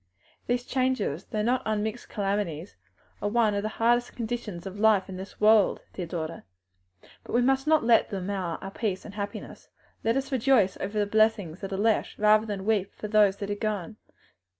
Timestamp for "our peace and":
8.63-9.13